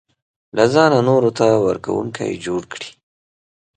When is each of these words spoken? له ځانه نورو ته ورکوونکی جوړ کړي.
له 0.55 0.65
ځانه 0.73 0.99
نورو 1.09 1.29
ته 1.37 1.45
ورکوونکی 1.67 2.31
جوړ 2.45 2.61
کړي. 2.73 2.89